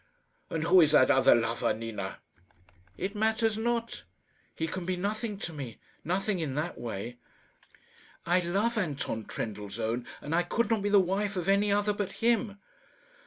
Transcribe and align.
"And 0.49 0.63
who 0.63 0.81
is 0.81 0.93
that 0.93 1.11
other 1.11 1.35
lover, 1.35 1.75
Nina?" 1.75 2.17
"It 2.97 3.13
matters 3.15 3.55
not. 3.55 4.03
He 4.55 4.65
can 4.65 4.83
be 4.83 4.95
nothing 4.95 5.37
to 5.37 5.53
me 5.53 5.77
nothing 6.03 6.39
in 6.39 6.55
that 6.55 6.79
way. 6.79 7.17
I 8.25 8.39
love 8.39 8.79
Anton 8.79 9.25
Trendellsohn, 9.25 10.07
and 10.19 10.33
I 10.33 10.41
could 10.41 10.71
not 10.71 10.81
be 10.81 10.89
the 10.89 10.99
wife 10.99 11.35
of 11.35 11.47
any 11.47 11.71
other 11.71 11.93
but 11.93 12.13
him." 12.13 12.57